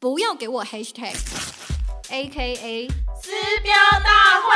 [0.00, 1.12] 不要给我 hashtag
[2.10, 2.88] A K A
[3.20, 3.32] 撕
[3.64, 3.74] 标
[4.04, 4.54] 大会。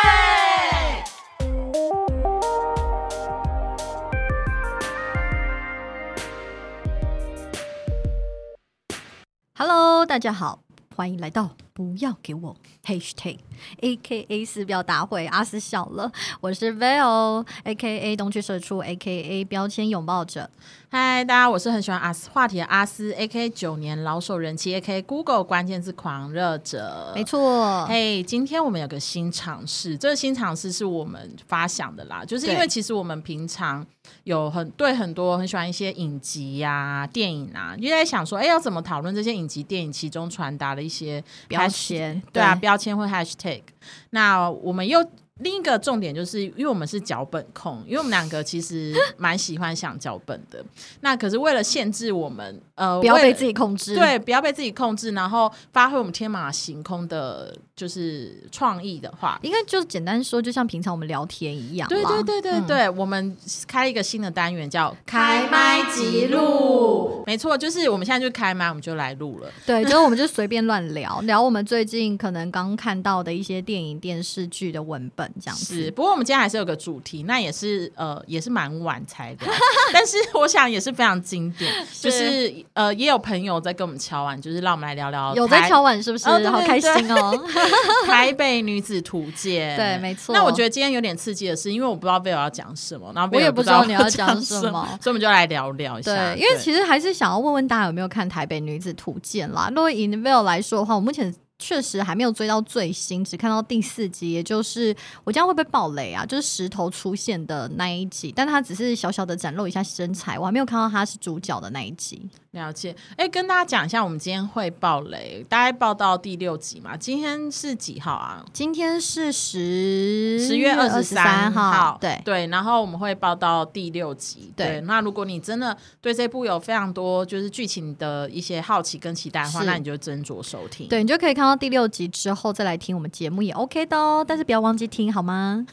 [9.59, 10.63] Hello，大家好，
[10.95, 12.55] 欢迎来到不要给我
[12.85, 13.39] hashtag
[13.81, 15.27] A K A 四标大会。
[15.27, 16.11] 阿斯笑了，
[16.41, 20.51] 我是 Vale A K A 东区社畜 A K A 标签拥抱者。
[20.91, 27.13] 嗨，大家，我是很喜欢阿斯话题的阿斯，A K 九年老手人气，A K Google 关键字狂热者。
[27.15, 33.87] 没错，嘿今天我们有个新尝试，这个新尝试是我们发想的啦，就是因为其实我们平常
[34.25, 41.25] 有很对很多很喜欢一些影集呀、电影啊，就在想说，哎，要怎么讨论这些影集、电影其中传达的一些
[41.63, 43.63] 标签对啊，标签或 hashtag。
[44.11, 45.05] 那我们又
[45.39, 50.65] 另一个重点就是，因为我们是脚本控，因为我们两个其实蛮喜欢想脚本的。
[51.01, 53.95] 那可是为了限制我们，呃，不要被自己控制。
[53.95, 59.39] 对，不要被自己控制，然后发挥我们天马行空的，就是创意的话。
[59.43, 61.95] 应该就简单说，就像平常我们聊天一样啦。
[61.95, 63.37] 对对对对嗯对，我们
[63.69, 69.49] 开一个新的单元叫开麦即录，没错，就是我们现在就开麦，我们就来录了。
[69.65, 75.91] 对，就是我们就随便乱聊聊我们最近可能刚看到的一些电影、电视剧的文本这样是，子。
[75.93, 79.47] 不过我们今天还是有个主题，那也是呃，也是蛮晚才的，
[79.93, 86.29] 但是我想也是非常经典，就是呃，也有朋友在跟我们敲碗，就是让我们来聊聊有在敲碗是不是？
[86.29, 87.39] 哦对对好开心哦！
[88.07, 89.77] 台北女子图鉴。
[89.79, 90.35] 对，没错。
[90.35, 96.15] 那我觉得今天有点刺激的是，因为我不知道贝尔要讲什么，然后我也不知知道道你要讲讲什么所以我们就来聊聊一下。
[96.15, 99.69] 对，因为其实还是想要问问大家有没有看《台北女子图鉴》啦。
[99.69, 101.35] 如果以 Neville 来说的话，我目前。
[101.63, 106.27] 确实还没有追到最新，只看到第四集，也就是我这样会不会爆雷啊？
[106.27, 112.29] 就是石头出现的那一集，但他只是小小的展露一下身材，我还没有看到他是主角的那一集。
[112.51, 112.95] 了解。
[113.17, 116.97] 哎，跟大家讲一下，我们今天会爆雷，大概爆到第六集嘛。
[116.97, 118.45] 今天是几号啊？
[118.53, 124.53] 今天是十十月二十三号，对对，然后我们会报到第六集。
[124.55, 130.87] 对对，那如果你真的对这部有非常多就是剧情的一些好奇跟期待的话，那你就斟酌收听。
[130.89, 135.65] 对，你就可以看到第六集之后再来听我们节目也 OK 的哦，但是不要忘记听好吗？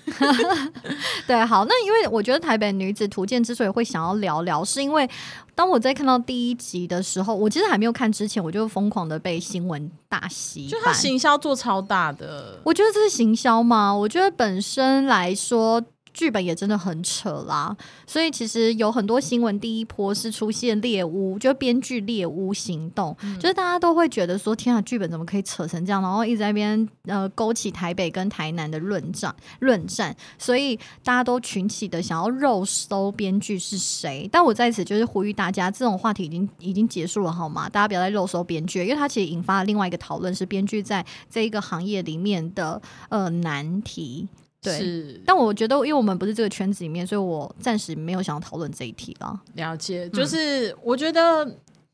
[1.28, 5.10] 对，好，那因为我觉得台北女子图鉴之所以会想要聊聊，是因为
[5.56, 10.94] 当我在看到第一集的时候，我其实还没有看之前，我就疯狂的被新闻大吸就他。
[10.94, 13.94] 行销做超大的，我觉得这是行销吗？
[13.94, 15.84] 我觉得本身来说。
[16.20, 17.74] 剧本也真的很扯啦，
[18.06, 26.02] 所以其实有很多新闻，第一波是出现猎巫，就编剧猎巫行动，就是大家都会觉得说，天啊，剧本怎么可以扯成这样？
[26.02, 30.76] 然后一直在那边呃勾起台北跟台南的论战论战，所以
[31.06, 34.28] 大家都群起的想要肉搜编剧是谁。
[34.30, 37.70] 但我在此就是呼吁大家，这种话题已经已经结束了好吗？
[37.70, 44.28] 大家不要再肉搜编剧，因为它其实引发了另外一个讨论，是编剧在这一个行业里面的呃难题。
[44.62, 45.22] 对，是。
[45.26, 49.42] 但我觉得，因为我们不是这个圈子里面，所以我暂时没有想要讨论这一题了。
[49.54, 51.46] 了解，就是我觉得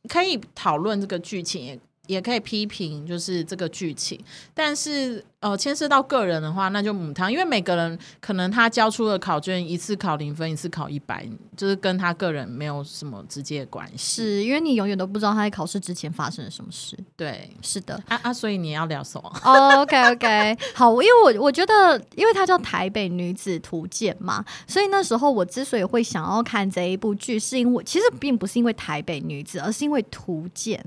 [0.08, 4.20] 可以讨论这个剧情，也也可以批评，就是这个剧情，
[4.54, 14.24] 但是呃，牵涉到个人的话，那就母汤，因为每个人可能他交出了考卷一次考零分，一次考一百，就是跟他个人没有什么直接的关系。
[14.24, 16.98] 是因为你永远都不知道他在考试之前发生了什么事。
[17.16, 17.94] 对是的。
[18.08, 19.32] 啊啊，所以你要聊什么？
[19.44, 30.84] 哦 OK OK，好，因为我我觉得，因为它叫《台北女子图鉴》嘛，所以那时候我之所以会想要看这一部剧，是因为其实并不是因为台北女子，而是因为图鉴。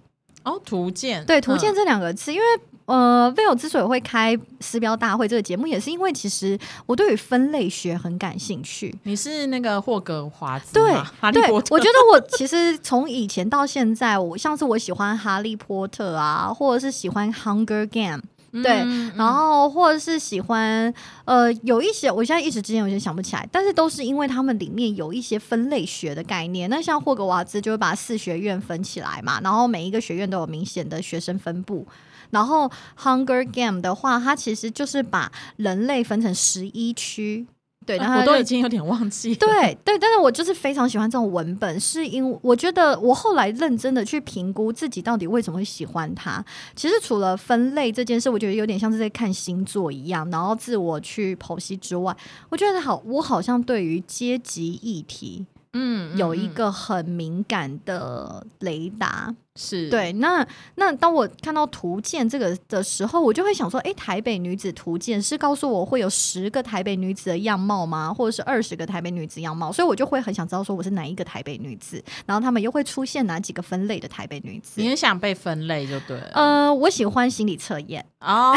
[0.49, 2.47] 哦，图鉴，对，图鉴嗯这两个字，因为
[2.87, 8.95] 呃，Vill 之所以会开私标大会这个节目，也是因为其实我对于分类学很感兴趣。
[9.03, 18.23] 你是那个霍格华兹对吗哈利对，波特，我觉得我其实从以前到现在，我像是我喜欢哈利波特啊，或者是喜欢 Hunger Game。
[18.53, 20.93] 对嗯然后或者是喜欢
[21.25, 26.69] 呃有一些，我现在一时之间有些想不起来，但是都是因为他们里面有一些分类学的概念。
[26.71, 31.87] 那像霍格沃兹就会把四学院分起来嘛，然后每一个学院都有明显的学生分布。
[32.31, 32.71] 然后
[33.01, 37.47] Hunger Game 的话，它其实就是把人类分成十一区。
[37.89, 39.37] 对，然后我都已经有点忘记了。
[39.37, 46.45] 对对，但是我就是非常喜欢这种文本，是因为我觉得我后来认真的去评估自己到底为什么会喜欢它。
[46.77, 52.15] 其实除了分类这件事，我觉得有点像是在看星座一样，然后自我去剖析之外，
[52.51, 55.47] 我觉得好，我好像对于阶级议题。
[55.81, 59.35] 嗯，有一嗯个很敏感的雷达。
[59.61, 60.47] 是对，那
[60.77, 68.15] 那当我看到图鉴这个的时候，我就会想说，诶，台北女子图鉴是告诉我会有十个台北女子的样貌吗？
[68.15, 69.73] 或者是二十个台北女子样貌？
[69.73, 74.89] 所以我就会很想知道说我是哪一个台北女子，然后他们又会出现哪几个分类的台北女子你。
[74.89, 76.31] 很想被分类就对了。
[76.35, 78.07] 呃，我喜欢心理测验。
[78.21, 78.55] 哦，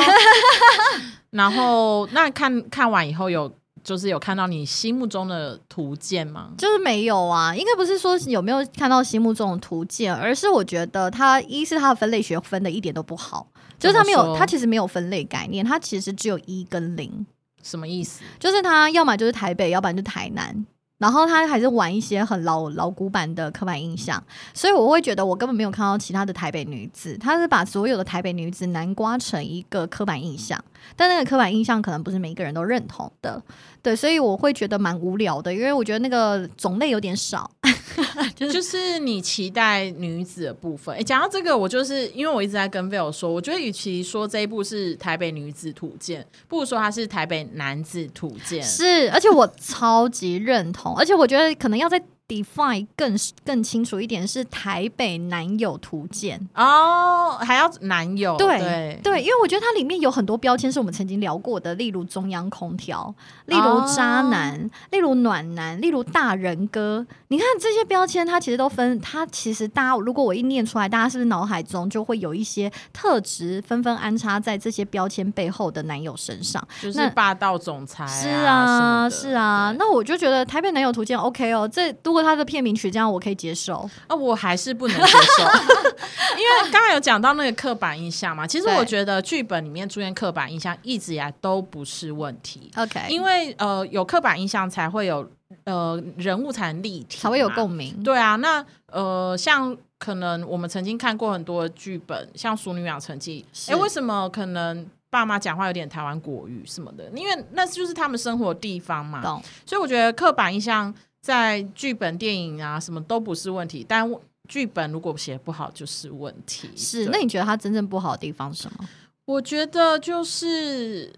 [1.32, 3.52] 然后那看看完以后有
[3.84, 6.52] 就是有看到你心目中的图鉴吗？
[6.58, 13.48] 就是没有啊，应该不是说有没有看到心目中的图鉴，而是我觉得它一是它的分类学分的一点都不好，
[13.80, 17.26] 就是它没有，它其实没有分类概念，它其实只有一跟零，
[17.64, 18.22] 什么意思？
[18.40, 20.66] 就是它要么就是台北，要不然就是台南。
[21.02, 30.64] 然后他还是玩一些很老老古板的刻板印象，所以我会觉得我根本没有看到其他的台北女子，他是把所有的台北女子南瓜成一个刻板印象，
[30.96, 33.42] 但那个刻板印象可能不是每一个人都认同的，
[33.82, 37.50] 对，所以我会觉得蛮无聊的，因为我觉得那个种类有点少，
[38.36, 40.96] 就是就是你期待女子的部分。
[40.96, 48.62] 哎，讲到这个，我就是因为我一直在跟 Vil 说，我觉得与其说这一部是台北女子图鉴，不如说它是台北男子图鉴。
[48.64, 53.14] 是，而且我超级认同，而且我觉得可能要再 define 更
[53.44, 56.40] 更清楚一点，是台北男友图鉴。
[56.56, 63.14] 哦，还要男友对对对，因为我觉得它里面有很多标签是我们曾经聊过的，例如中央空调，
[63.48, 67.06] 例如渣男，例如暖男，例如大人哥。
[67.28, 76.66] 你看这些标签，它其实都分，它其实大家如果我一念出来，大家是不是脑海中就会有一些特质纷纷安插在这些标签背后的男友身上？
[76.82, 83.90] 就是霸道总裁、是啊，是啊，那我就觉得台北男友图鉴 OK 哦，这如果他的片名曲这样，我可以接受。
[84.08, 85.44] 啊，我还是不能接受，
[86.38, 88.46] 因为刚才有讲到那个刻板印象嘛。
[88.46, 95.30] 其实我觉得剧本里面出现刻板印象一直以来都不是问题，OK，因为呃有刻板印象才会有
[95.64, 97.70] 呃人物才能立体，才会有共。
[97.70, 98.04] 鸣。
[98.04, 107.10] 对啊，那呃像可能我们曾经看过很多剧本，像《熟女养成记》，是哎，为什么可能爸妈讲话有点台湾国语什么的？
[107.16, 109.22] 因为那就是他们生活的地方嘛。
[109.22, 114.12] 懂所以我觉得刻板印象在剧本、电影啊什么都不是问题，但
[114.48, 116.70] 剧本如果写不好就是问题。
[116.76, 117.06] 是？
[117.06, 118.90] 那你觉得他真正不好的地方是什么？
[119.26, 121.14] 我觉得就是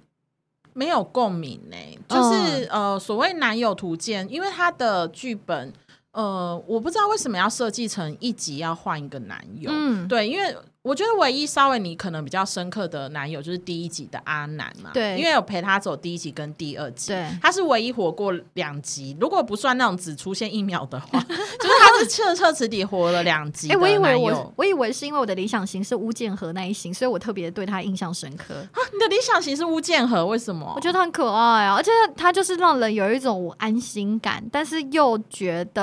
[0.74, 1.78] 没有共鸣呢、
[2.08, 5.74] 就是、呃所谓男友图鉴，因为他的剧本。
[6.12, 24.16] 呃，我不知道为什么要设计成一集要换一个男友，嗯，对，因为我觉得唯一稍微你可能比较深刻的男友就是第一集的阿南嘛，对因为有陪他走第一集跟第二集，对他是唯一活过两集，如果不算那种只出现一秒的话， 就是他是彻彻底底活了两集哎、的我以为。
[24.18, 28.54] 我我以为是因为我的理想型是巫建和那一型，所以我特别对他印象深刻。
[28.54, 30.70] 啊你的理想型是巫建和，为什么？
[30.76, 35.82] 我觉得他很可爱啊，而且他就是让人有一种安心感，但是又觉得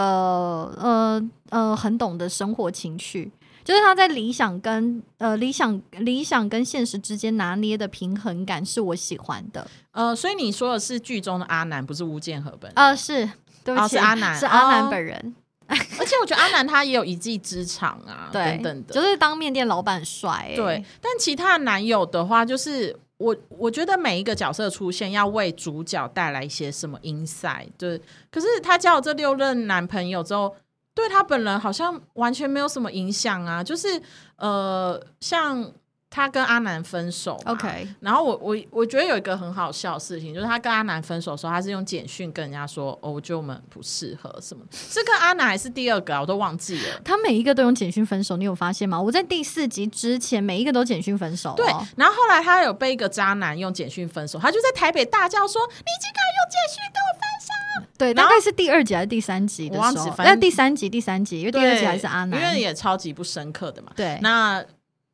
[0.78, 3.32] 呃呃很懂得生活情趣。
[3.64, 9.66] 就是他在理想跟呃理想理想跟现实之间拿捏的平衡感是我喜欢的。
[9.92, 12.72] 呃，所以你说的是剧中的阿南，不是吴建和本人。
[12.76, 13.28] 呃，是
[13.64, 15.34] 对不起，哦是阿南是阿南哦本人。
[15.70, 18.94] 而且我觉得阿南他也有一技之长啊，对，等等的。
[18.94, 20.56] 就是当面店老板帅、欸。
[20.56, 28.00] 对，但其他的男友的话，就是我我觉得每一个角色出现要为主角带来一些什么 insight，对。
[28.32, 30.52] 可是他交了这六任男朋友之后，
[30.94, 33.62] 对他本人好像完全没有什么影响啊。
[33.62, 34.00] 就是
[34.36, 35.72] 呃，像
[36.12, 46.20] 他跟阿南分手嘛 OK，然后我我我觉得有一个很好笑的事情，就是他跟阿南分手的时候，他是用简讯跟人家说：“哦，我觉得我们不适合什么。”是跟阿南还是第二个啊？
[46.20, 47.00] 我都忘记了。
[47.04, 49.00] 他每一个都用简讯分手，你有发现吗？
[49.00, 51.54] 我在第四集之前，每一个都简讯分手、哦。
[51.56, 51.66] 对，
[51.96, 57.29] 然后后来他有被一个渣男用简讯分手，他就在台北大叫说：“你竟敢用简讯跟我分手
[57.98, 60.14] 对，大概是第二集还是第三集的时候？
[60.18, 62.40] 那第三集，第三集，因为！”第二集还是阿南。
[62.40, 63.92] 因为也超级不深刻的嘛。
[63.94, 64.64] 对，那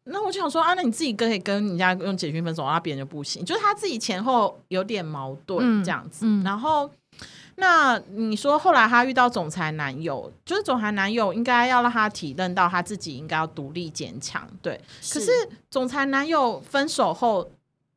[0.04, 6.26] 那我就想说啊，那你自己可以跟人家用简讯分手，那别人就不行，就是他自己前后有点矛盾嗯这样子。
[6.26, 6.88] 嗯然后，
[7.56, 14.80] 那你说后来他遇到总裁男友，就是总裁男友应该要让他体认到他自己应该要独立坚强，对。
[15.12, 15.30] 可是
[15.68, 17.50] 总裁男友分手后，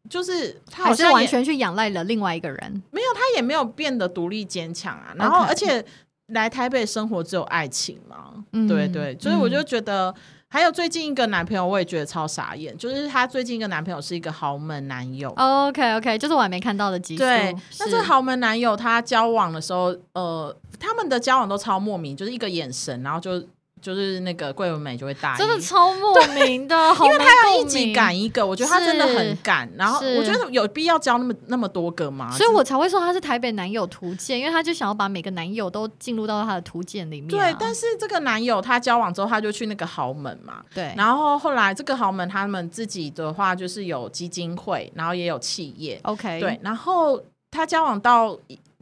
[0.09, 2.83] 就是他好还是像完全去仰赖了另外一个人。
[2.91, 5.13] 没有，他也没有变得独立坚强啊。
[5.15, 5.85] 然后而且
[6.27, 10.13] 来台北生活只有爱情嘛，嗯对对，所以我就嗯觉得。
[10.51, 15.29] 还有最近一个男朋友，我也觉得超傻眼，就是他最近一个男朋友是一个豪门男友。
[15.37, 17.19] OK OK，就是我还没看到的集数。
[17.19, 23.39] 对，那是这豪门男友他交往的时候，呃，他们的交往都超莫名，就是一个眼神，然后就
[23.81, 29.69] 就是那个桂纶镁就会答应，真的超莫名的，好因为没他要一集赶一个，我觉得他真的很赶。
[29.77, 32.31] 然后我觉得有必要交那么那么多个吗？
[32.31, 40.63] 所以我才会说他是台北男友图鉴，因为他就想要把每个男友都进入到他的图鉴里面啊、对，但是这个男友他交往之后，他就去那个豪门嘛。
[40.73, 47.21] 对，然后后来这个豪门他们自己的话就是有基金会，然后也有企业，OK，对，然后
[47.51, 48.37] 他交往到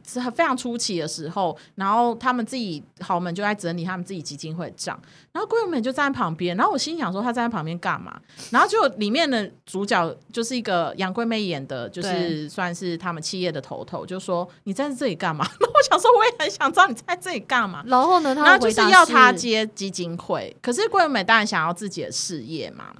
[0.08, 4.98] 是非常初期的时候，然后他们自己豪门就在整理他们自己基金会的账，
[5.32, 8.18] 然后桂纶镁就站在旁边，然后我心想说他站在旁边干嘛？
[8.50, 15.46] 然后就里面的主角就是一个杨贵妹演的，就是算是他们企业的头头，就说你站在这里干嘛？
[15.60, 17.82] 那我想说我也很想知道你在这里干嘛。
[17.86, 22.94] 然后呢，他就是要他接基金会，可是桂纶镁当然想要自己的事业嘛，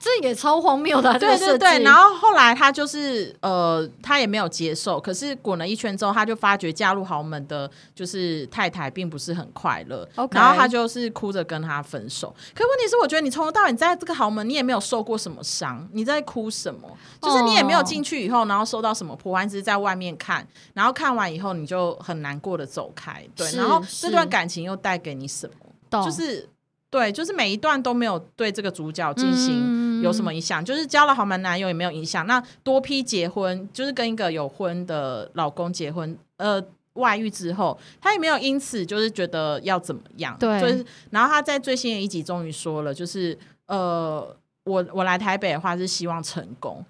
[0.00, 12.34] 这也超荒谬的啊、对对对，然后后来他就是呃，他也没有接受，可是滚了一圈之后，他就发觉嫁入豪门的，就是太太并不是很快乐然后他就是哭着跟他分手。
[12.54, 16.90] 可问题是，我觉得你从头到尾你在这个豪门，你也没有受过什么伤，你在哭什么？
[17.22, 23.24] 就是你也没有进去以后，然后受到什么破坏，只是在外面看，然后看完以后你就很难过的走开。
[23.36, 26.04] 对，然后这段感情又带给你什么？
[26.04, 26.48] 就是
[26.90, 32.24] 对，就是每一段都没有对这个主角进行嗯有什么影响，就是交了豪门男友也没有影响。
[32.26, 36.62] 那多批结婚，就是跟一个有婚的老公结婚，呃。
[36.94, 40.60] 外遇之后，他也没有因此就是觉得要怎么样，对。
[40.60, 44.24] 就是然后他在最新的一集终于说了，就是呃，
[44.62, 46.84] 我我来台北的话是希望成功，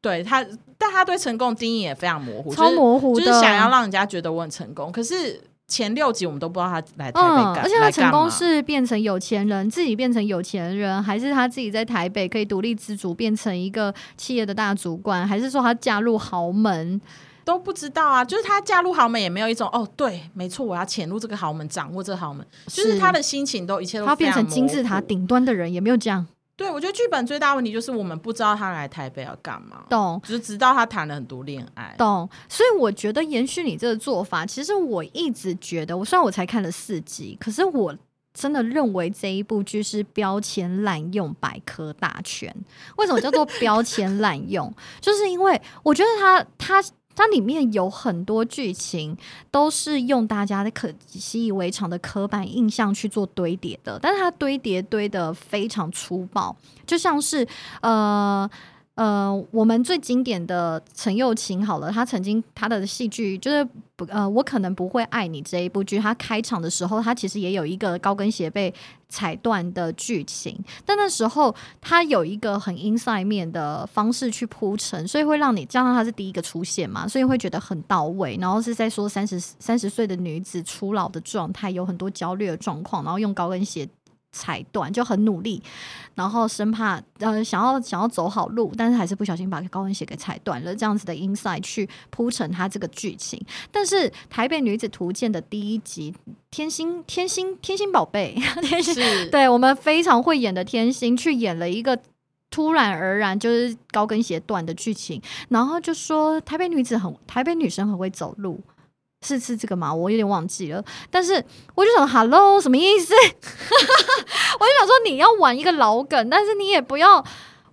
[0.00, 0.44] 对他，
[0.76, 17.00] 但他对成功的定义也非常模糊，超模糊的，就是想要让人家觉得我很成功，可是前六集我们都不知道他来台北嗯，干，而且他成功是变成有钱人，自己变成有钱人，还是他自己在台北可以独立自主，变成一个企业的大主管，还是说他嫁入豪门？
[17.44, 24.98] 都不知道啊，就是她嫁入豪门也没有一种哦，对，没错，我要潜入这个豪门，掌握这个豪门，就是她的心情都一切都他变成金字塔。
[24.98, 30.20] 顶端的人，也没有这样对，我觉得剧本最大的问题就是我们不知道他来台北要干嘛，懂。
[30.24, 31.94] 只是知道他谈了很多恋爱。
[31.98, 37.96] 懂，所以我觉得延续你这个做法，其实我一直觉得，我虽然我才看了四集，可是我
[38.32, 42.54] 真的认为这一部剧是标签滥用百科大全。
[42.96, 44.72] 为什么叫做标签滥用？
[45.00, 46.84] 就是因为我觉得它它。
[47.16, 49.16] 它里面有很多剧情
[49.50, 56.54] 都是用大家的可习以为常的刻板印象去做堆叠的，但是它堆叠堆的非常粗暴，
[56.86, 57.46] 就像是
[57.80, 58.48] 呃
[58.94, 68.72] 呃，我们最经典的陈又青好了，他曾经他的戏剧就是不呃，我可能不会爱你这一部剧，他开场的时候，他其实也有一个高跟鞋被
[69.08, 78.38] 踩断的剧情，但那时候他有一个很 inside 面的方式去铺陈，所以会让你加上他是第一个出现嘛，所以会觉得很到位。
[78.40, 83.88] 然后是在说三十三十岁的女子初老的状态，有很多焦虑的状况，然后用高跟鞋。
[84.34, 85.62] 踩断就很努力，
[86.16, 93.40] 然后生怕呃想要想要走好路，但是还是不小心把高跟鞋给踩断了，这样子的 inside 去铺成他这个剧情。
[93.70, 96.12] 但是《台北女子图鉴》的第一集，
[96.50, 98.94] 天心天心天心宝贝， 天心，
[99.30, 101.98] 对我们非常会演的天心去演了一个。
[102.50, 108.60] 突然而然就是高跟鞋断的剧情，然后就说台北女子很台北女生很会走路，
[109.24, 109.92] 是是这个吗？
[109.92, 110.84] 我有点忘记了。
[111.10, 111.32] 但是
[111.74, 113.14] 我就想，Hello，什么意思？
[113.16, 117.24] 我就想说，你要玩一个老梗，但是你也不要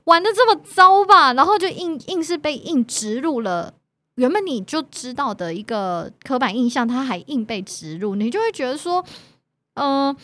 [0.05, 1.33] 玩的这么糟吧？
[1.33, 3.73] 然后就硬硬是被硬植入了。
[4.15, 9.03] 原本你就知道的一个刻板印象，它还硬被植入，你就会觉得说，
[9.75, 10.15] 嗯、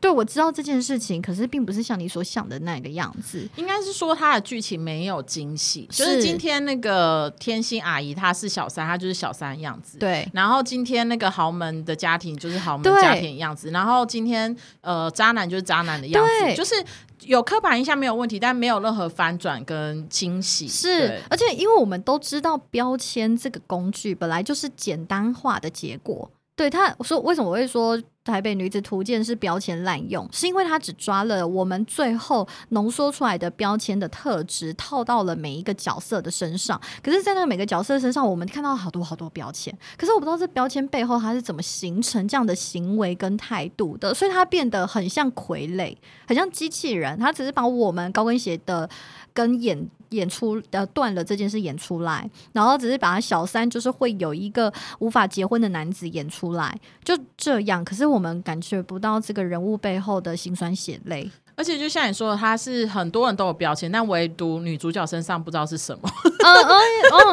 [0.00, 3.48] 对我知道这件事情，可是并不是像你所想的那个样子。
[3.56, 9.98] 应该是说他的剧情没有惊喜，就是是今天那个天心阿姨她是小三，她就是小三的样子。
[9.98, 16.74] 对，然后今天那个豪门的家庭就是豪门家庭的样子，然后今天呃渣男就是渣男的样子，就是
[17.22, 20.68] 有刻板印象没有问题，但没有任何翻转跟惊喜。
[20.68, 26.30] 是，而且因为我们都知道标签这个工具本来就是简单化的结果。
[26.54, 27.96] 对他我说，为什么我会说
[28.28, 30.28] 台北女子图鉴是标签滥用？
[30.32, 36.80] 是因为它只抓了我们最后浓缩出来的标签的特质，套到了每一个角色的身上。
[37.02, 47.18] 可是，在那每个角色身上，我们看到好多好多标签，可是我不知道这标签背后它是怎么形成这样的行为跟态度的，所以它变得很像傀儡，很像机器人。
[47.18, 48.88] 它只是把我们高跟鞋的
[49.32, 57.84] 跟眼演出呃断了这件事演出来，然后只是把小三就是会有一个无法结婚的男子演出来，就这样。
[57.84, 61.30] 可是我们感觉不到这个人物背后的辛酸血泪。
[61.58, 66.08] 而且就像你说的，他是很多人都有标签，但唯独女主角身上不知道是什么。
[66.38, 66.78] 嗯嗯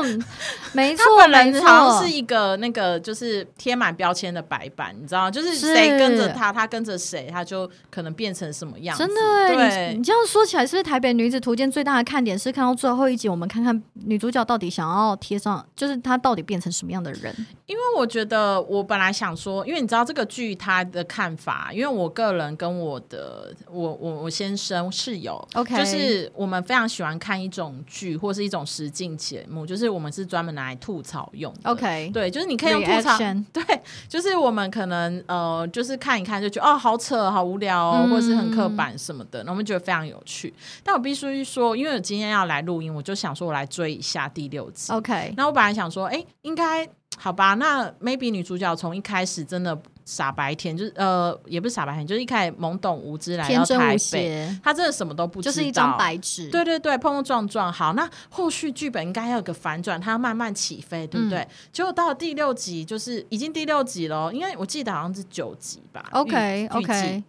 [0.03, 0.25] 嗯，
[0.73, 5.31] 没错，人好像是一个那个就是贴满标签的白板，你知道吗？
[5.31, 9.05] 就是谁跟着他，他跟着谁，他就可能变成什么样子。
[9.05, 17.33] 真的对你，这样说起来，是不是《台北女子图鉴》最大的看点是看到最后一集，我们看看女主角到底想要贴上，就是她到底变成什么样的人？
[17.67, 31.69] 因为我觉得我本来想说，因为你知道这个剧它的看法，因为我个人跟我的我我我先生室友 OK 就是我们非常喜欢看一种剧或是一种实境节目，就是我们是专门拿来吐槽用的。
[31.69, 33.63] OK，对，就是你可以用吐槽 Reaction， 对，
[34.07, 40.53] 就是我们可能呃，就是看一看就觉得哦，好扯，好无聊哦，嗯或者是很刻板什么的，那我们觉得非常有趣。
[40.83, 44.91] 但我必须说，因为我今天要来录音，我就想说我来追一下第六集。
[44.93, 47.53] OK，那我本来想说，哎、应该好吧？
[47.55, 56.47] 那 maybe 女主角从一开始真的傻白甜，就是呃，也不是傻白甜，就是一开始懵懂无知来到台北，邪，她真的什么都不知道，就是一张白纸。
[56.49, 57.73] 对对对，碰碰撞撞。
[57.73, 61.47] 好，那后续剧本应该要有个反转，他要慢慢起飞，对不嗯对？
[61.73, 66.05] 结果到了第六集，就是已经第六集了，因为我记得好像是九集吧。
[66.11, 67.23] OK OK，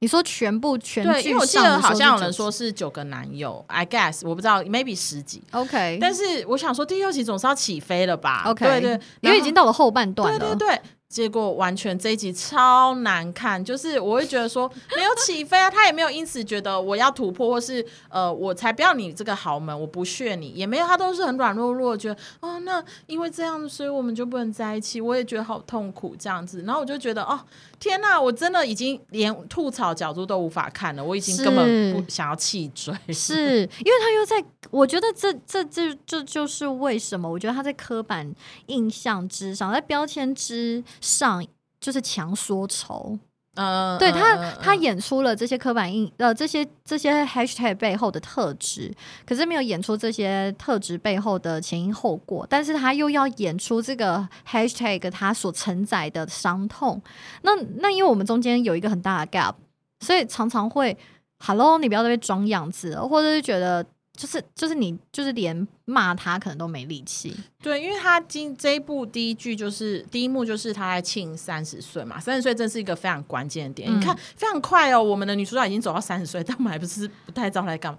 [0.00, 5.42] 你说全部全对，剧因为我记得好像有人说是九个男友，I guess 我不知道，maybe 十集。
[5.52, 10.38] OK，但是我想说，第六集总是要起飞了吧 OK，对对，因为已经到了后半段了。
[10.38, 27.40] 对对对，结果完全这一集超难看，就是我会觉得说没有起飞啊，他也没有因此觉得我要突破，或是呃我才不要你这个豪门，我不屑你，也没有，他都是很软弱弱，觉得哦那因为这样，所以我们就不能在一起，我也觉得好痛苦这样子，然后我就觉得哦
[27.80, 38.32] 天呐，我真的已经连吐槽角度都无法看了，我已经根本不想要弃追，是因为他又在，我觉得这这这这就是为什么我觉得他在刻板
[38.66, 41.44] 印象之上，在标签之上
[41.80, 43.18] 就是强说愁。
[43.54, 48.94] 嗯，对他他嗯演出了这些刻板印呃这些这些 hashtag 背后的特质，
[49.26, 57.02] 可是没有演出这些特质背后的前因后果，但是他又要演出这个 hashtag 它所承载的伤痛。
[57.42, 59.54] 那那因为我们中间有一个很大的 gap，
[59.98, 60.96] 所以常常会
[61.38, 67.34] hello 你不要在那边装样子了，或者是觉得就是就是你就是连骂他可能都没力气。
[67.62, 73.90] 对，因为他今这一部第一句就是第一幕就是他在庆三十岁嘛，三十岁真是一个非常关键的点。
[73.90, 77.98] 嗯你看非常快哦，我们的女主角已经走到三十岁，但我们还不是不太知道她在干嘛。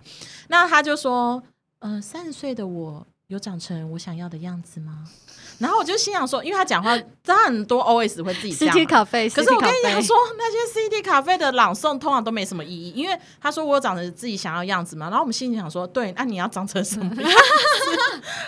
[0.49, 1.41] 那他就说
[1.79, 5.07] ：“呃，三十岁的我有长成我想要的样子吗？”
[5.61, 8.87] 然后我就心想说，因为他讲话，他很多 OS 会自己 CT。
[8.87, 17.21] 咖啡，可是我跟你 CT 讲说，那些 CD 咖啡的朗诵通常都没什么意义，因为他说我有长成自己想要的样子嘛，然后我们心里想说，对，那你要长成什么样子？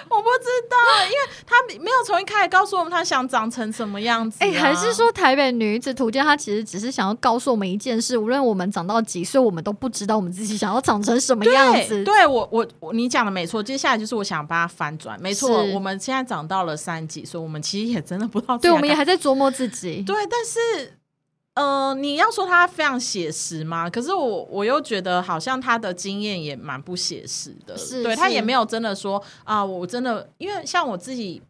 [0.10, 4.46] 我不知道，因为他没有从一开始告诉我们他想长成什么样子、啊。
[4.46, 12.04] 哎、还是说台北女子图鉴，他其实只是想要告诉我们一件事：无论我们长到几岁，我们都不知道我们自己想要长成什么样子。
[12.04, 20.02] 对，我我你讲的没错，接下来就是我想把它翻转，没错，我们现在长到了三几岁，我们其实也真的不知道对，我们也还在琢磨自己。
[20.02, 20.98] 对，但是
[21.56, 23.90] 呃，你要说他非常写实吗？
[23.90, 31.42] 可是我我又觉得好像他的经验也蛮不写实的，是对他也是没有真的说啊，我真的因为像我自己。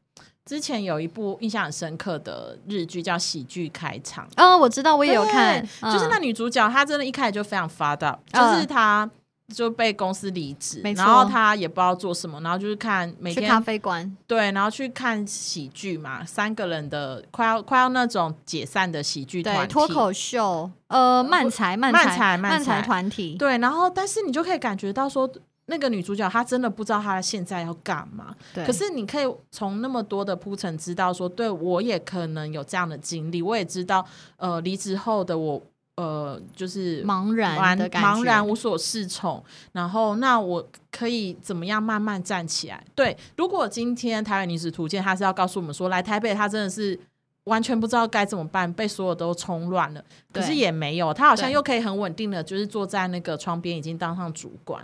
[0.46, 9.10] 之前有一部印象很深刻的日剧叫《喜剧开场》，哦，我知道，我也有看，就是那嗯女主角她真的一开始就非常发到，嗯就是她
[9.54, 25.30] 就被公司离职，然后他也不知道做什么，然后就是看每去咖天啡馆，对，然后去看喜剧嘛，三个人的快要快要那种解散的喜剧团脱口秀，呃，漫才，漫漫才，漫才漫才团体，对，然后但是你就可以感觉到说，
[25.68, 28.36] 那个女主角她真的不知道她现在要干嘛。
[28.54, 34.06] 对，可是你可以从那么多的铺陈知道说，对我也可能有这样的经历，我也知道，
[34.38, 35.62] 呃，离职后的我，
[35.96, 39.44] 呃，就是茫然茫的感觉，茫然无所适从。
[39.72, 42.84] 然后，那我可以怎么样慢慢站起来？
[42.96, 47.00] 对，如果今天台湾女子图鉴，她是要告诉我们说，来台北，她真的是。
[47.46, 50.02] 完全不知道该怎么办，被所有都冲乱了。
[50.32, 54.82] 可是也没有，她好像又可以很稳定的，就是坐在那个窗边，已经当上主管。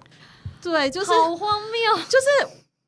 [0.61, 2.03] 对，就是好荒谬。
[2.09, 2.27] 就是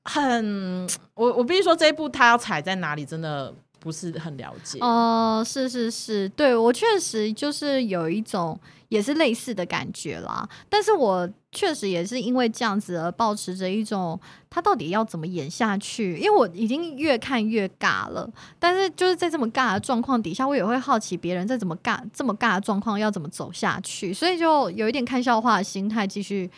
[0.04, 4.78] 很，我我必须说这一步他要踩在哪里，真的不是很了解。
[4.80, 8.58] 哦、是是是，对我确实就是有一种
[8.89, 10.48] 也是类似的感觉啦。
[10.70, 14.17] 但是我确实也是因为这样子而保持着一种
[14.52, 18.32] 他到底要怎么演下去，因为我已经越看越尬了。
[18.60, 26.50] 但是就是在这么尬的状况底下，我也会好奇别人在怎么尬这么尬的状况要怎么走下去，所以就有一点看笑话的心态继续。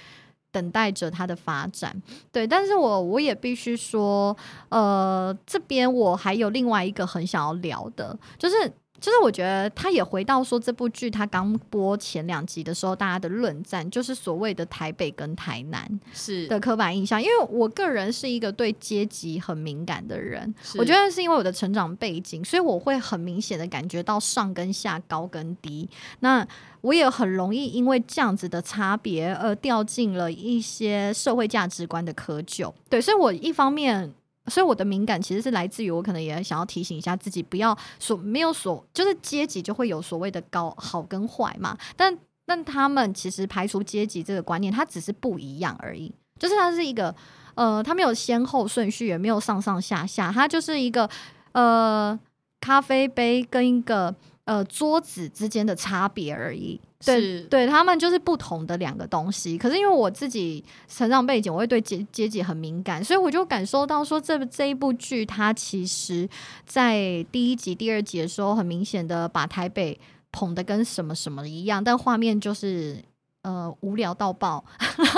[0.53, 1.99] 等待着它的发展，
[2.31, 4.37] 对，但是我我也必须说，
[4.69, 8.71] 呃，这边我还有另外一个很想要聊的，就是
[9.03, 17.21] 就是我觉得他也回到说这部剧他刚播前两集的时候，大家的论战就是所谓的台北跟台南是的刻板印象。
[17.21, 25.89] 因为我个人是一个对阶级很敏感的人，我觉得是因为我的成长背景，所以我会很明显的感觉到上跟下、高跟低。
[26.21, 26.47] 那
[26.79, 32.71] 我也很容易因为这样子的差别而掉进了一些社会价值观的窠臼。
[32.89, 34.13] 对，所以我一方面。
[34.47, 47.15] 所以我的敏感其实是来自于我可能也想要提醒一下自己，不要所没有所就是阶级就会有所谓的高好跟坏嘛，但但他们其实排除阶级这个观念，它只是不一样而已，就是它是一个
[47.56, 51.10] 呃，它没有先后顺序，也没有上上下下，它就是一个
[51.53, 52.19] 呃
[52.60, 56.82] 咖啡杯跟一个呃桌子之间的差别而已。
[57.05, 59.57] 对对，他们就是不同的两个东西。
[59.57, 66.27] 可是因为我自己成长背景，我会对阶阶级很敏感，所以我就感受到说这这一部剧，它其实
[66.65, 69.99] 在第一集、第二集的时候，很明显的把台北
[70.31, 72.97] 捧的跟什么什么一样，但画面就是。
[73.43, 74.63] 呃，无聊到爆，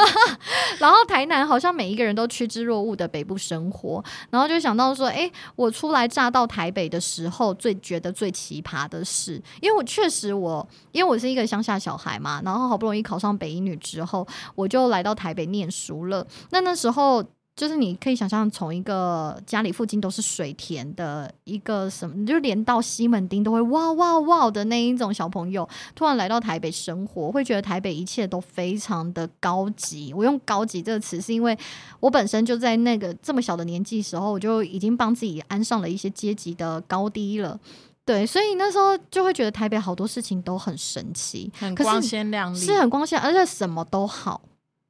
[0.79, 16.25] 然后台南好像每一个人都趋之若鹜的北部生活，然后就想到说，诶，我初来乍到台北的时候，最觉得最奇葩的事，因为我确实我，因为我是一个乡下小孩嘛，然后好不容易考上北一女之后，我就来到台北念书了。
[16.49, 17.23] 那那时候。
[17.55, 30.13] 就是你可以想象，从一个家里附近都是水田的一个什么，就连到西门町都会哇哇哇的那一种小朋友，突然来到台北生活，会觉得台北一切都非常的高级。
[30.13, 31.57] 我用“高级”这个词，是因为
[32.01, 37.57] 我本身就在那个这么小的年纪时候，我就已经帮自己安上了一些阶级的高低了。
[38.03, 44.41] 对，所以那时候就会觉得台北好多事情都很神奇，很光鲜亮丽，是很光鲜，而且什么都好。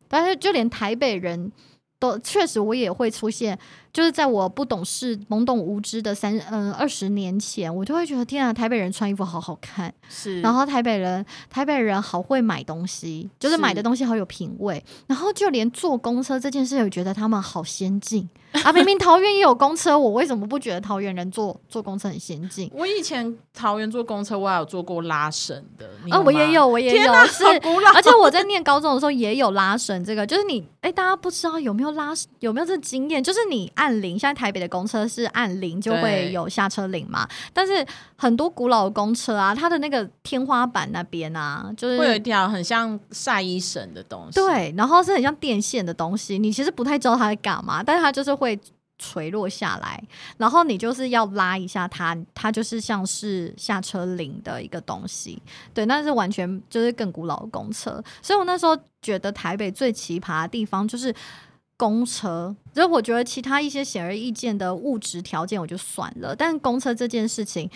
[0.07, 1.51] 但是就连台北人
[2.19, 3.57] 确实，我也会出现，
[3.95, 18.27] 就是在我不懂事、懵懂无知的三嗯二十年前，我就会觉得天啊，台北人穿衣服好好看，是，然后台北人台北人好会买东西，就是是买的东西好有品味，然后就连坐公车这件事，我觉得他们好先进
[18.63, 18.73] 啊！
[18.73, 22.69] 明明桃园也有公车，我为什么不觉得桃园人坐坐公车很先进？
[22.73, 33.23] 我以前桃园坐公车，我还有坐过拉绳的，你啊，我也有，我也有，是古老而且我在念高中的时候也有拉绳，这个就是你，哎、大家不知道有没有拉，有没有这经验？
[33.23, 48.59] 就是你按铃，现在台北的公车是按铃就会有下车铃嘛，但是很多古老的公车啊，它的那个天花板那边啊，就是会有一条很像晒衣绳的东西，，对，然后是很像电线的东西，你其实不太知道它在干嘛，但是它就是会
[48.97, 50.01] 垂落下来，
[50.37, 55.41] 然后你就是要拉一下它，它就是像是下车铃的一个东西。
[55.73, 61.13] 对，那是完全就是更古老的公车，所以我那时候觉得台北最奇葩的地方就是。
[61.77, 67.69] 公车，所以我觉得其他一些显而易见的物质条件我就算了，但是公车这件事情，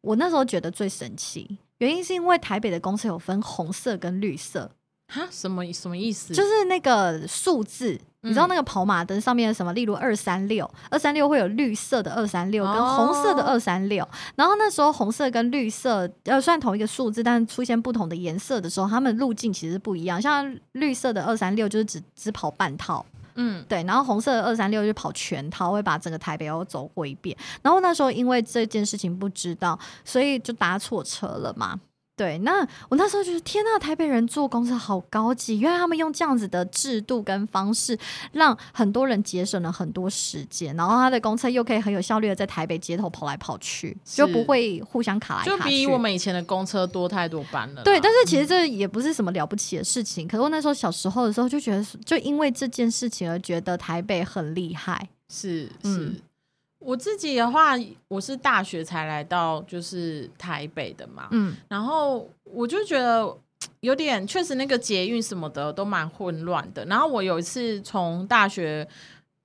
[0.00, 4.70] 我那时候觉得最神奇，原因是因为台北的公车有分红色跟绿色，
[5.08, 6.34] 哈，什么什么意思？
[6.34, 9.72] 就是那个数字，你知道那个跑马灯上面的什么？
[9.72, 20.20] 例如二三六，二三六会有绿色的二三六跟红色的二三六，然后那时候红色跟绿色呃虽然同一个数字，但是出现不同的颜色的时候，它们路径其实不一样。
[20.20, 23.04] 像绿色的二三六就是只只跑半套，
[23.36, 27.36] 嗯，对，然后红色的二三六就跑全套，会把整个台北都走过一遍。
[27.62, 31.80] 然后那时候因为这件事情不知道，所以就搭错车了嘛。
[32.16, 37.98] 对，那我那时候觉得天呐，台北人坐公车好高级，原来他们用这样子的制度跟方式，
[38.30, 45.70] 让很多人节省了很多时间，然后他的公车又可以很有效率的在台北街头跑来跑去，就不会互相卡来就卡去。
[45.70, 47.82] 比我们以前的公车多太多班了啦。
[47.82, 50.28] 对，但是其实这也不是什么了不起的事情。
[50.28, 55.08] 可是我那时候小时候的时候就觉得，就因为这件事情而觉得台北很厉害。
[55.28, 55.70] 是是。
[55.82, 56.16] 嗯
[56.84, 57.72] 我自己的话，
[58.08, 63.34] 我是大学才来到就是台北的嘛，嗯，然后我就觉得
[63.80, 66.84] 有点，确实那个捷运什么的都蛮混乱的。
[66.84, 68.86] 然后我有一次从大学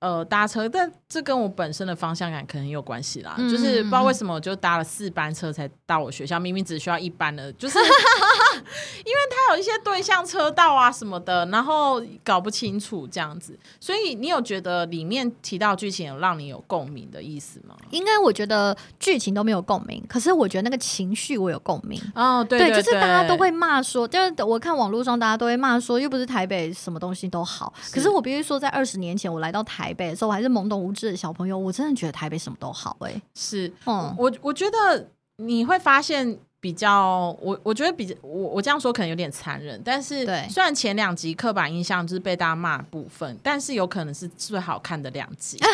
[0.00, 7.78] 呃搭车，但这跟我本身的方向感可能有关系啦，嗯就是不知道为什么我就搭了四班车才到我学校，明明只需要一班的，就是
[9.04, 13.58] 因为他有一些对向车道啊什么的，然后搞不清楚这样子。
[13.78, 17.76] 所以你有觉得里面提到剧情有让你有共鸣的意思吗？
[17.90, 22.00] 应该我觉得剧情都没有共鸣，可是我觉得那个情绪我有共鸣。
[22.14, 27.72] 哦，对对，就是大家都会骂说，就是我看网络上大家都会骂说，又不是台北什么东西都好。
[27.82, 45.58] 是可是我必须说，在二十年前我来到台北的时候，我还是懵懂无知的小朋友，我真的觉得台北什么都好哎、是嗯，我我觉得你会发现比较，我我觉得比较我我这样说可能有点残忍，但是对虽然前两集刻板印象就是被大家骂部分，但是有可能是最好看的两集。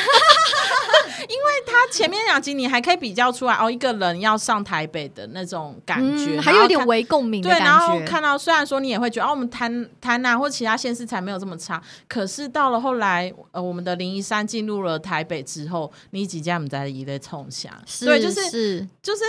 [1.66, 8.00] 他前面两集你还可以比较出来哦，一个人要上台北的那种感觉，嗯还有一点微共鸣对，然后。
[8.06, 19.22] 看到虽然说你也会觉得哦，我们台台南或其他县市才没有这么差，可是到了后来，呃，我们的林一山进入了台北之后，你几家我们在一类冲下，对，就是是就是。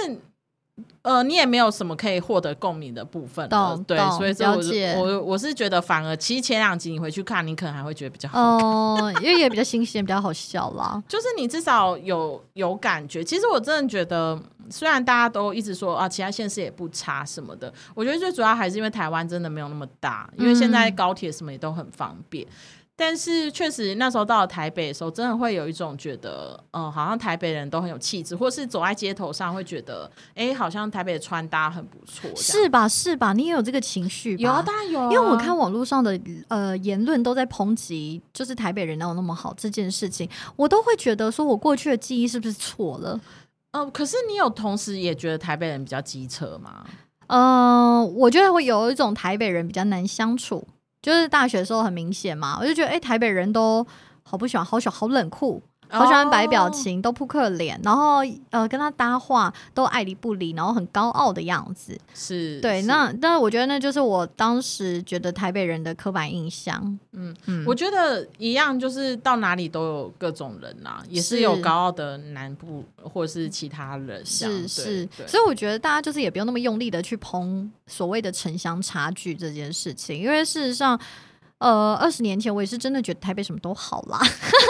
[1.02, 11.02] 呃，你也没有什么可以获得共鸣的部分了对，所以这我我我是觉得，反而其实前两集你回去看，你可能还会觉得比较好哦、因为也比较新鲜，比较好笑啦。
[11.08, 13.24] 就是你至少有有感觉。
[13.24, 14.38] 其实我真的觉得，
[14.70, 22.46] 虽然大家都一直说啊，其他县市也不差什么的，我觉得最主要还是因为台湾真的没有那么大，因为现在高铁什么也都很方便。
[23.00, 32.28] 但是确实那时候到了台北的时候，真的会有一种觉得，嗯、好像台北人都很有气质，或是走在街头上会觉得，哎、好像台北的穿搭很不错。
[32.36, 32.90] 是吧？
[32.90, 33.34] 是吧？
[33.34, 34.36] 你也有这个情绪？
[34.38, 43.22] 有啊，当然有、啊，因为我看网络上的呃言论都在抨击，就是台北人哪有那么好这件事情，我都会觉得说，我过去的记忆是不是错了？
[43.74, 46.84] 嗯、可是你有同时也觉得台北人比较机车吗？
[47.28, 50.66] 嗯、我觉得会有一种台北人比较难相处，
[51.02, 53.86] 就是大学的时候很明显嘛，我就觉得哎、诶台北人都
[54.24, 55.64] 好不喜欢，好小好冷酷。
[55.90, 58.18] 好喜欢摆表哦情，都扑克脸，然后
[58.50, 61.98] 呃跟他搭话都爱理不理，然后很高傲的样子。
[62.14, 67.00] 是，对，是那但是我觉得那就是我当时觉得台北人的刻板印象。
[67.14, 81.00] 嗯嗯我觉得一样，就是到哪里都有各种人呐、也是是有高傲的南部或者是其他人，是是所以我觉得大家就是也不用那么用力的去捧所谓的城乡差距这件事情，因为事实上。
[81.60, 84.20] 呃，二十年前我也是真的觉得台北什么都好啦，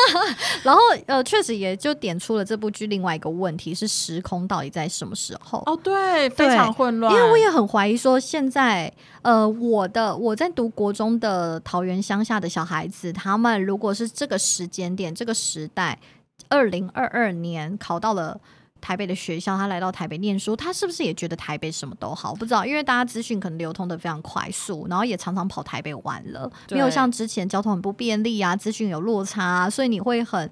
[0.63, 5.62] 然后呃，确实也就点出了这部剧另外一个问题是时空到底在什么时候？
[5.65, 8.89] 哦，对，非常混乱，因为我也很怀疑说，现在
[9.21, 16.00] 呃，我的我在读国中的桃园乡下的小孩子，他们如果是这个时间点、这个时代，
[16.47, 18.39] 二零二二年考到了。
[18.81, 22.33] 台北的学校，他来到台北念书，他是不是也觉得台北什么都好？
[22.35, 30.49] 不知道，因为大家资讯可能流通的非常快速，然后也常常跑台北玩了，没有像之前交通很不便利啊，资讯有落差、啊，所以你会很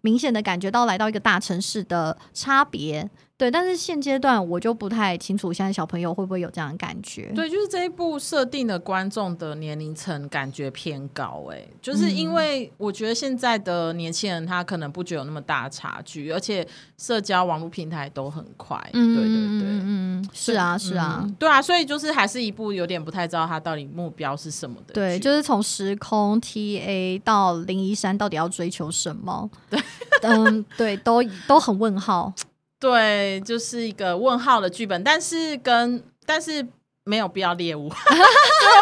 [0.00, 3.08] 明显的感觉到来到一个大城市的差别。
[3.38, 7.30] 对，但是现阶段我就不太清楚，现在小朋友会不会有这样的感觉？
[7.36, 19.68] 对，就是这一部设定的观众的年龄层感觉偏高、哎，就是嗯因为我觉得现在的年轻人他可能不觉得有那么大的差距，而且社交网络平台都很快，嗯，对对对。
[19.68, 24.94] 嗯嗯，是啊，是啊，嗯对啊，所以就是还是一部有点不太知道他到底目标是什么的剧。
[24.94, 29.48] 对，就是从时空 TA 到林一山到底要追求什么？
[29.70, 29.80] 对，
[30.22, 32.32] 嗯，对，都都很问号。
[32.80, 36.66] 对，就是一个问号的剧本，但是跟但是
[37.04, 37.88] 没有必要猎物。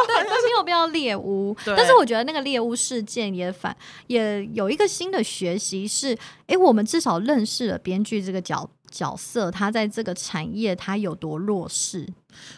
[0.09, 1.56] 对，但是没有必要猎物。
[1.64, 3.76] 对但是我觉得那个猎物事件也反
[4.09, 12.07] 也有一个新的学习是，诶，我们至少认识了编剧这个角角色，他在这个产业他有多弱势。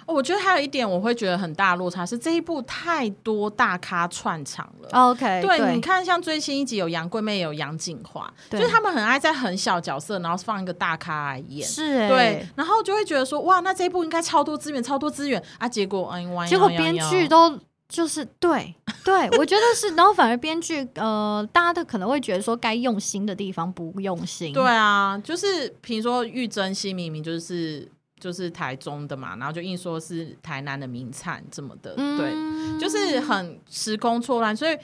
[0.06, 4.88] 哦我觉得还有一点我会觉得很大落差是这一部太多大咖串场了。
[4.90, 11.66] OK，对，你看，像最新一集有杨贵妹，有杨锦华，就是他们很爱在很小角色，然后放一个大咖来演。
[11.66, 15.68] 是诶，对，然后就会觉得说，哇，那这一部应该超多资源，超多资源啊！
[15.68, 17.56] 结果，哎，哇结果编剧都
[17.88, 34.76] 就是对对，我觉得是，然后反而编剧呃，大家都可能会觉得说该用心的地方不用心，对啊，就是比如说玉珍心明明就是就是台中的嘛，然后就硬说是台南的名产这么的，对，嗯，就是很时空错乱，所以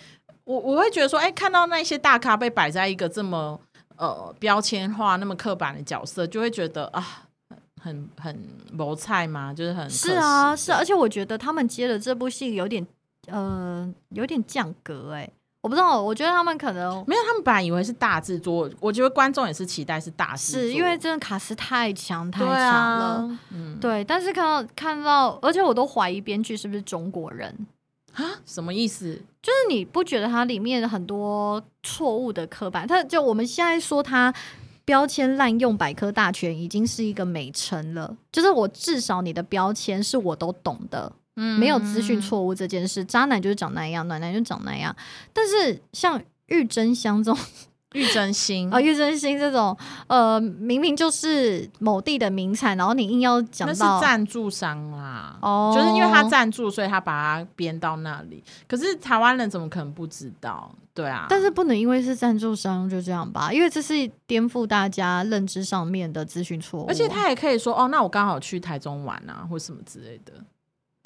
[0.45, 3.61] 我我会觉得说，哎、看到那些大咖被摆在一个这么
[3.97, 7.24] 呃标签化、那么刻板的角色，就会觉得啊，
[7.85, 8.35] 很很
[8.73, 9.53] 谋菜吗？
[9.53, 12.87] 就是很是啊是啊，而且我觉得他们接的这部戏有点
[13.27, 23.05] 呃有点降格哎、我不知道，我觉得他们可能没有，他们本来以为是大制作，我觉得观众也是期待是大制作，是因为真的卡斯太强太强了。
[23.05, 27.67] 啊，嗯对，但是看到看到，而且我都怀疑编剧是不是中国人，
[28.15, 29.21] 啊，什么意思？
[29.43, 32.87] 就是你不觉得它里面很多错误的刻板？
[32.87, 34.33] 它就我们现在说它
[34.85, 43.05] 标签滥用百科大全已经是一个美称了，就是我至少你的标签是我都懂的，嗯没有资讯错误这件事。
[43.05, 44.95] 渣男就是长那样，暖男就长那样。
[45.33, 47.41] 但是像玉珍香这种
[47.95, 49.77] 玉真心啊，玉珍心这种，
[50.07, 58.45] 呃，明明就是某地的名产，然后你硬要讲那是到赞助商啦，哦就是因为他赞助，所以他把它编到那里。
[58.69, 60.71] 可是台湾人怎么可能不知道？
[60.93, 66.87] 对啊，但是不能因为是赞助商就这样吧，因为这是颠覆大家认知上面的资讯错误。
[66.87, 70.33] 而且他也可以说哦，那我刚好去台中玩啊，或什么之类的。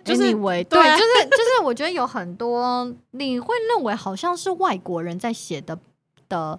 [0.04, 5.78] 就是为对啊对，就是就是，我觉得有很多你会认为好像是外国人在写的
[6.28, 6.58] 的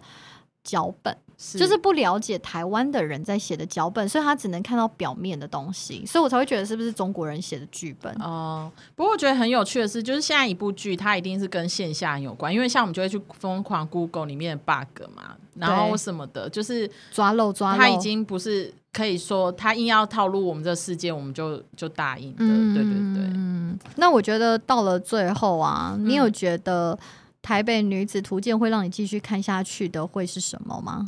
[0.64, 8.14] 脚本，是就是不了解台湾的人在写的脚本，所以他只能看到表面的东西，所以我才会觉得是不是中国人写的剧本？
[8.22, 23.34] 哦，不过我觉得很有趣的是，就是现在一部剧，它一定是跟线下有关，因为像我们就会去疯狂 Google 里面的 bug 嘛，然后什么的，就是抓漏抓漏，它已经不是可以说他硬要套路我们这个世界，我们就就答应的，嗯对对对。
[23.34, 26.98] 嗯，那我觉得到了最后啊，你有觉得
[27.42, 31.06] 《台北女子图鉴》会让你继续看下去的会是什么吗？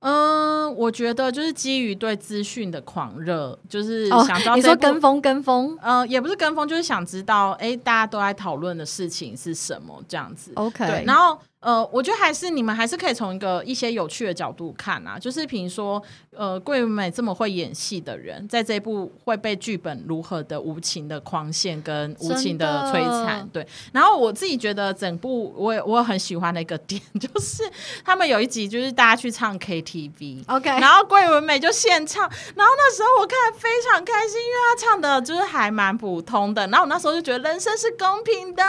[0.00, 10.50] 嗯，我觉得就是基于对资讯的狂热，就是哦想知道、你说跟，风跟风嗯，也不是跟风，就是想知道，哎，大家都在讨论的事情是什么这样子。
[10.56, 16.02] ，OK，对，然后呃，我觉得还是你们还是可以从一个一些有趣的角度看啊，就是比如说，
[16.36, 23.64] 呃，桂纶镁这么会演戏的人，在这一部会被剧本如何的无情的框线跟无情的摧残，对。
[23.92, 27.62] 然后我自己觉得整部我也我很喜欢的一个点， 就是
[28.04, 30.42] 他们有一集就是大家去唱 KTV。
[30.48, 32.22] OK，然后桂纶镁就现唱，
[32.56, 36.66] 然后那时候我看非常开心，因为她唱的就是还蛮普通的。
[36.66, 38.64] 然后我那时候就觉得人生是公平的。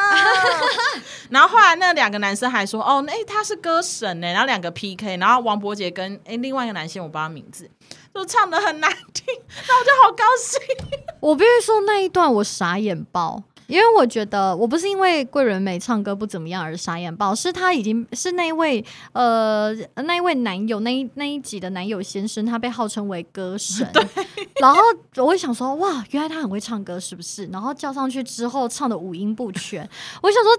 [1.31, 7.69] 然后后来那两个男生还说：“哦，那、他是歌神呢。”然后两个 PK，然后王伯杰跟哎另外一个男性我不知道名字，
[8.13, 9.25] 就唱的很难听，
[9.67, 10.59] 那我就好高兴。
[11.21, 13.43] 我必须说那一段我傻眼爆。
[13.67, 23.89] 因为我觉得我不是因为桂纶镁唱歌不怎么样而傻眼爆，是他已经是那一位呃那一位男友那一那一集的男友先生，他被号称为歌神，
[24.59, 24.81] 然后
[25.15, 27.45] 我会想说哇，原来他很会唱歌是不是？
[27.45, 29.89] 然后叫上去之后唱的五音不全，
[30.21, 30.51] 我想说。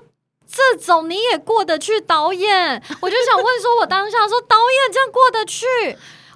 [0.55, 2.81] 这种你也过得去，导演？
[3.01, 5.67] 我就想问说，我当下说导演这样过得去，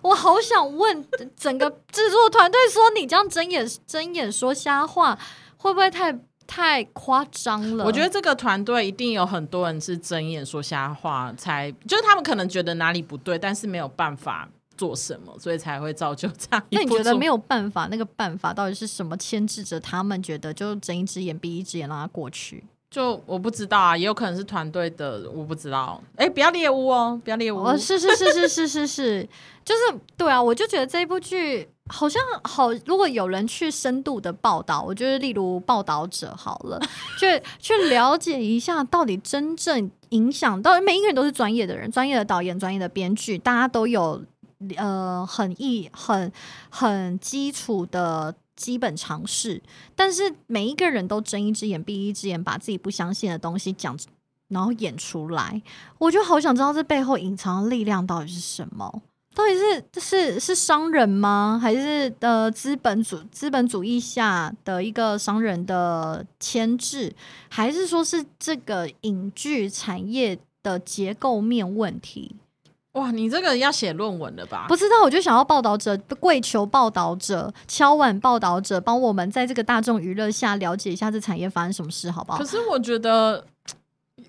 [0.03, 5.17] 我好想问整个制作团队说，你这样睁眼睁眼说瞎话，
[5.57, 7.85] 会不会太太夸张了？
[7.85, 17.87] 我觉得这个团队一定有很多人是睁眼说瞎话，才就是他们可能觉得哪里不对，但是没有办法做什么，所以才会造就这样那你觉得没有办法？
[17.89, 20.21] 那个办法到底是什么牵制着他们？
[20.21, 22.65] 觉得就睁一只眼闭一只眼让他过去？
[22.91, 26.03] 就我不知道啊，也有可能是团队的，我不知道。
[26.17, 27.63] 哎、不要猎物哦，不要猎物。
[27.63, 29.29] 哦，是是是是是是是，
[29.63, 36.81] 就是对啊，我就觉得这一部剧好像好，如果有人去深度的报道，我觉得例如报道者好了，
[37.21, 44.23] 去去了解一下到底真正影响到每一个人都是专业的人，专业的导演、专业的编剧，大家都有
[44.79, 46.33] 呃很易很
[46.71, 48.35] 很基础的。
[48.59, 49.63] 基本常识，
[49.95, 53.97] 但是每一个人都睁一只眼闭一只眼，把自己不相信的东西讲，
[54.49, 55.63] 然后演出来。
[55.99, 59.03] 我就好想知道这背后隐藏的力量到底是什么？
[59.35, 61.61] 到底是是是商人吗？
[61.63, 67.15] 还是呃资本主资本主义下的一个商人的牵制？
[67.49, 72.35] 还是说是这个影剧产业的结构面问题？
[72.99, 74.67] 哇，你这个要写论文了吧？
[74.69, 82.45] 不知道，我就想要报道者跪求报道者敲碗报道者，帮我们在这个大众娱乐下了解一下这产业发生什么事，好不好可？
[82.45, 83.45] 是我觉得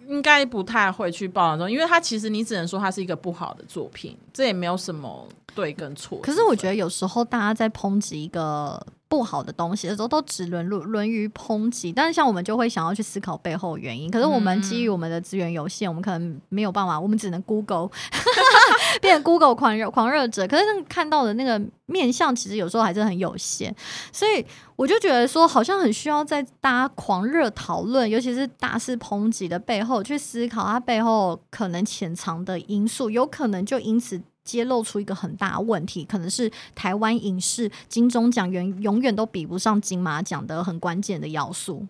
[0.08, 6.20] 应该不太会去报道中，因为它其实你只能说它是一个不好的作品，这也没有什么对跟错。
[6.22, 14.10] 可是我觉得有时候大家在抨击一个不好的东西的时候，都只沦落沦于抨击，但是像我们就会想要去思考背后原因。
[14.10, 17.89] 可是我们基于我们的资源有限，我们可能没有办法，我们只能 Google
[19.02, 20.48] 变成 Google 狂热狂热者。
[20.48, 23.76] 可是那看到的那个面相，其实有时候还是很有限，
[24.13, 24.45] 所以
[24.76, 34.22] 我就觉得说，好像很需要在大家狂热讨论，尤其是大肆抨击的背后，去思考它背后可能潜藏的因素，有可能就因此。
[34.50, 41.86] 揭露出一个很大问题，可能是台湾影视金钟奖永永远都比不上金马奖的很关键的要素。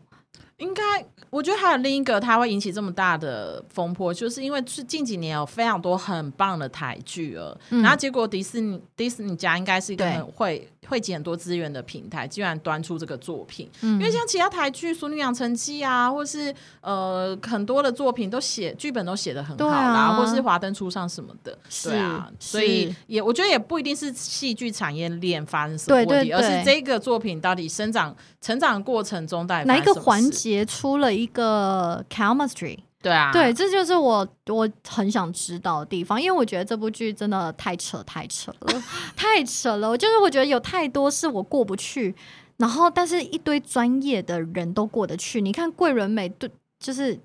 [0.60, 0.84] 应该，
[1.30, 7.82] 我觉得还有另一个，它会引起这么大的风波，就是因为是近几年有非常多很棒的台剧了，嗯。
[7.82, 10.14] 然后结果迪士尼迪士尼家应该是一个对。
[10.14, 13.70] 很会汇集很多资源的平台，居然端出这个作品。
[13.82, 14.00] 嗯。
[14.00, 20.16] 因为像其他台剧《淑女养成记》啊，或是呃很多的作品都写剧本都写的很好对啦，啊。
[20.18, 32.80] 或是华灯初上什么的，对啊，所以也我觉得也不一定是戏剧产业链发生什么问题，而是这个作品到底生长成长过程中到底哪一个环发生什么事节出了一个 chemistry？
[33.02, 38.84] 对啊，对，这就是我我很想知道的地方，因为我觉得这部剧真的太扯太扯了，
[39.16, 39.96] 太扯了。
[39.98, 42.14] 就是我觉得有太多是我过不去，
[42.58, 45.40] 然后但是一堆专业的人都过得去。
[45.40, 47.20] 你看桂纶镁对，就是。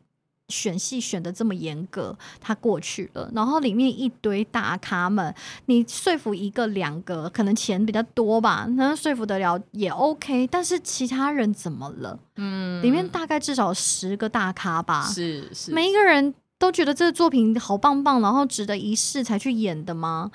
[0.48, 5.35] 选戏选的这么严格，他过去了，然后里面一堆大咖们，
[5.66, 12.18] 你说服一个两个，可能钱比较多吧，能说服得了也 OK，但是其他人怎么了？
[12.37, 20.30] 嗯里面大概至少十个大咖吧，是是，每一个人都觉得这个作品好棒棒，然后值得一试才去演的吗？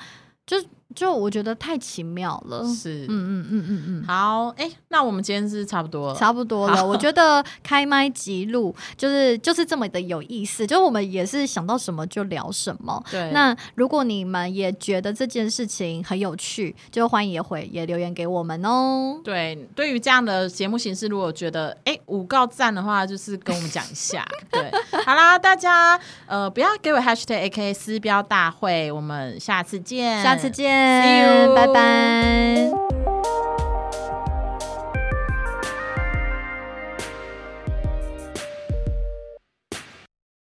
[0.46, 0.58] 就
[1.00, 2.68] 就我觉得太奇妙了。
[2.68, 4.04] 是，嗯嗯嗯嗯嗯。
[4.06, 13.02] 好，哎、那我们今天是差不多了，差不多了，我觉得开麦记录就是就是这么的有意思，就是我们也是想到什么就聊什么。
[13.10, 19.22] 对，那如果你们也觉得这件事情很有趣，就欢迎也回也留言给我们哦。
[19.24, 24.28] 对，对于这样的节目形式，如果觉得哎五告赞的话，就是跟我们讲一下。
[24.52, 24.70] 对，
[25.06, 32.72] 好啦，大家呃不要给我 hashtag A K 私标大会，我们下次见，下次见嗯拜拜。